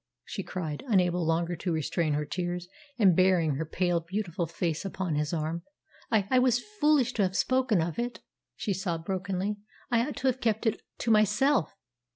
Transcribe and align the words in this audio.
she 0.25 0.41
cried, 0.41 0.83
unable 0.87 1.23
longer 1.23 1.55
to 1.55 1.71
restrain 1.71 2.13
her 2.13 2.25
tears, 2.25 2.67
and 2.97 3.15
burying 3.15 3.53
her 3.57 3.65
pale, 3.67 3.99
beautiful 3.99 4.47
face 4.47 4.83
upon 4.83 5.13
his 5.13 5.31
arm. 5.31 5.61
"I 6.09 6.27
I 6.31 6.39
was 6.39 6.59
foolish 6.79 7.13
to 7.13 7.21
have 7.21 7.35
spoken 7.37 7.83
of 7.83 7.99
it," 7.99 8.19
she 8.55 8.73
sobbed 8.73 9.05
brokenly: 9.05 9.57
"I 9.91 10.07
ought 10.07 10.15
to 10.15 10.27
have 10.27 10.41
kept 10.41 10.65
it 10.65 10.81
to 10.97 11.11
myself. 11.11 11.75